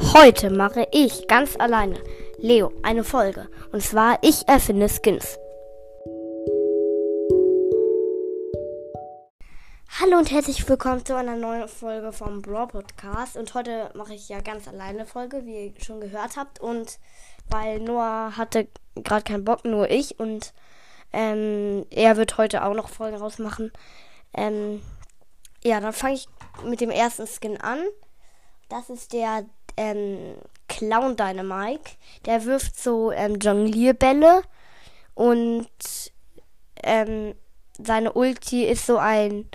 Heute 0.00 0.50
mache 0.50 0.86
ich 0.92 1.26
ganz 1.26 1.56
alleine, 1.56 2.00
Leo, 2.38 2.72
eine 2.82 3.04
Folge. 3.04 3.48
Und 3.72 3.82
zwar 3.82 4.18
Ich 4.22 4.46
erfinde 4.48 4.88
Skins. 4.88 5.38
Hallo 10.00 10.18
und 10.18 10.30
herzlich 10.30 10.68
willkommen 10.68 11.04
zu 11.04 11.16
einer 11.16 11.36
neuen 11.36 11.66
Folge 11.68 12.12
vom 12.12 12.42
Brawl 12.42 12.68
Podcast. 12.68 13.36
Und 13.36 13.52
heute 13.54 13.90
mache 13.94 14.14
ich 14.14 14.28
ja 14.28 14.40
ganz 14.40 14.68
alleine 14.68 15.04
Folge, 15.04 15.44
wie 15.44 15.66
ihr 15.66 15.84
schon 15.84 16.00
gehört 16.00 16.36
habt. 16.36 16.60
Und 16.60 16.98
weil 17.50 17.80
Noah 17.80 18.36
hatte 18.36 18.68
gerade 18.94 19.24
keinen 19.24 19.44
Bock, 19.44 19.64
nur 19.64 19.90
ich. 19.90 20.20
Und 20.20 20.52
ähm, 21.12 21.84
er 21.90 22.16
wird 22.16 22.38
heute 22.38 22.64
auch 22.64 22.74
noch 22.74 22.88
Folgen 22.88 23.16
rausmachen. 23.16 23.72
Ähm, 24.32 24.80
ja, 25.64 25.80
dann 25.80 25.92
fange 25.92 26.14
ich 26.14 26.28
mit 26.64 26.80
dem 26.80 26.90
ersten 26.90 27.26
Skin 27.26 27.60
an. 27.60 27.80
Das 28.68 28.90
ist 28.90 29.12
der 29.12 29.44
ähm, 29.78 30.34
Clown 30.68 31.16
Dynamike. 31.16 31.92
Der 32.26 32.44
wirft 32.44 32.78
so 32.78 33.12
ähm, 33.12 33.36
Jonglierbälle 33.36 34.42
und 35.14 35.68
ähm, 36.82 37.34
seine 37.78 38.12
Ulti 38.12 38.64
ist 38.64 38.86
so 38.86 38.98
ein 38.98 39.48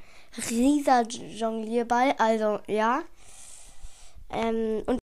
rieser 0.49 1.03
Jonglierball. 1.03 2.15
Also 2.17 2.59
ja. 2.67 3.01
Ähm, 4.31 4.81
und 4.87 4.99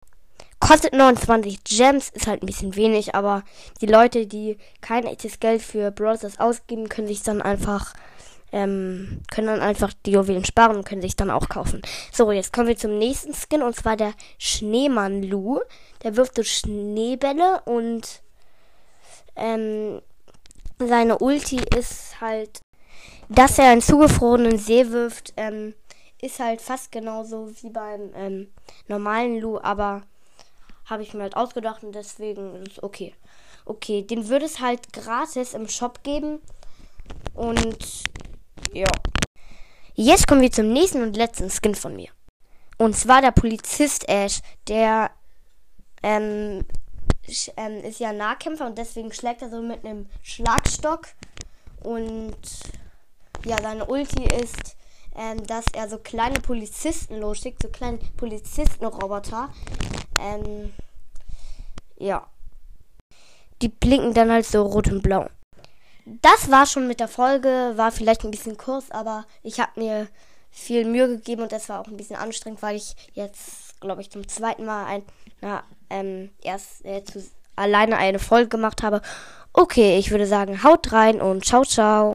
kostet 0.59 0.93
29 0.93 1.63
Gems, 1.63 2.09
ist 2.09 2.27
halt 2.27 2.43
ein 2.43 2.45
bisschen 2.45 2.75
wenig, 2.75 3.15
aber 3.15 3.43
die 3.81 3.87
Leute, 3.87 4.27
die 4.27 4.57
kein 4.81 5.05
echtes 5.05 5.39
Geld 5.39 5.61
für 5.61 5.91
Browsers 5.91 6.39
ausgeben, 6.39 6.89
können 6.89 7.07
sich 7.07 7.23
dann 7.23 7.41
einfach 7.41 7.93
ähm, 8.55 9.21
können 9.29 9.47
dann 9.47 9.59
einfach 9.59 9.91
die 10.05 10.11
Juwelen 10.11 10.45
sparen 10.45 10.77
und 10.77 10.85
können 10.85 11.01
sich 11.01 11.17
dann 11.17 11.29
auch 11.29 11.49
kaufen. 11.49 11.81
So, 12.13 12.31
jetzt 12.31 12.53
kommen 12.53 12.69
wir 12.69 12.77
zum 12.77 12.97
nächsten 12.97 13.33
Skin 13.33 13.61
und 13.61 13.75
zwar 13.75 13.97
der 13.97 14.13
Schneemann 14.37 15.23
Lu. 15.23 15.59
Der 16.03 16.15
wirft 16.15 16.37
so 16.37 16.43
Schneebälle 16.43 17.61
und 17.65 18.21
ähm, 19.35 20.01
seine 20.79 21.17
Ulti 21.17 21.59
ist 21.77 22.21
halt, 22.21 22.61
dass 23.27 23.59
er 23.59 23.71
einen 23.71 23.81
zugefrorenen 23.81 24.57
See 24.57 24.89
wirft, 24.89 25.33
ähm, 25.35 25.73
ist 26.21 26.39
halt 26.39 26.61
fast 26.61 26.93
genauso 26.93 27.51
wie 27.61 27.69
beim 27.69 28.11
ähm, 28.15 28.47
normalen 28.87 29.37
Lu, 29.41 29.59
aber 29.59 30.03
habe 30.85 31.03
ich 31.03 31.13
mir 31.13 31.23
halt 31.23 31.35
ausgedacht 31.35 31.83
und 31.83 31.93
deswegen 31.93 32.55
ist 32.55 32.77
es 32.77 32.83
okay. 32.83 33.13
Okay, 33.65 34.03
den 34.03 34.29
würde 34.29 34.45
es 34.45 34.61
halt 34.61 34.93
gratis 34.93 35.53
im 35.53 35.67
Shop 35.67 36.03
geben 36.03 36.39
und 37.33 38.05
ja. 38.75 38.91
Jetzt 39.95 40.27
kommen 40.27 40.41
wir 40.41 40.51
zum 40.51 40.73
nächsten 40.73 41.01
und 41.01 41.15
letzten 41.15 41.49
Skin 41.49 41.75
von 41.75 41.95
mir. 41.95 42.09
Und 42.77 42.95
zwar 42.95 43.21
der 43.21 43.31
Polizist 43.31 44.07
Ash, 44.09 44.41
der 44.67 45.11
ähm, 46.03 46.65
ähm, 47.55 47.83
ist 47.83 47.99
ja 47.99 48.11
Nahkämpfer 48.11 48.67
und 48.67 48.77
deswegen 48.77 49.13
schlägt 49.13 49.41
er 49.41 49.49
so 49.49 49.61
mit 49.61 49.85
einem 49.85 50.07
Schlagstock. 50.21 51.07
Und 51.83 52.35
ja, 53.45 53.55
seine 53.61 53.85
Ulti 53.85 54.25
ist, 54.25 54.75
ähm, 55.15 55.45
dass 55.47 55.65
er 55.73 55.87
so 55.87 55.97
kleine 55.97 56.41
Polizisten 56.41 57.17
losschickt, 57.19 57.61
so 57.61 57.69
kleine 57.69 57.99
Polizistenroboter. 58.17 59.53
Ähm, 60.19 60.73
ja. 61.97 62.27
Die 63.61 63.69
blinken 63.69 64.13
dann 64.13 64.29
halt 64.29 64.45
so 64.45 64.63
rot 64.63 64.91
und 64.91 65.01
blau 65.01 65.29
das 66.05 66.51
war 66.51 66.65
schon 66.65 66.87
mit 66.87 66.99
der 66.99 67.07
Folge. 67.07 67.73
War 67.75 67.91
vielleicht 67.91 68.23
ein 68.23 68.31
bisschen 68.31 68.57
kurz, 68.57 68.91
aber 68.91 69.25
ich 69.43 69.59
habe 69.59 69.79
mir 69.79 70.07
viel 70.51 70.85
Mühe 70.85 71.07
gegeben 71.07 71.41
und 71.41 71.51
das 71.51 71.67
war 71.67 71.81
auch 71.81 71.87
ein 71.87 71.97
bisschen 71.97 72.15
anstrengend, 72.15 72.61
weil 72.61 72.75
ich 72.75 72.95
jetzt, 73.13 73.79
glaube 73.81 74.01
ich, 74.01 74.09
zum 74.09 74.27
zweiten 74.27 74.65
Mal 74.65 74.85
ein, 74.85 75.03
na, 75.41 75.63
ähm, 75.89 76.29
erst 76.41 76.85
äh, 76.85 77.03
zu, 77.03 77.23
alleine 77.55 77.97
eine 77.97 78.19
Folge 78.19 78.49
gemacht 78.49 78.83
habe. 78.83 79.01
Okay, 79.51 79.97
ich 79.97 80.11
würde 80.11 80.27
sagen, 80.27 80.63
haut 80.63 80.91
rein 80.91 81.21
und 81.21 81.45
ciao, 81.45 81.63
ciao. 81.63 82.03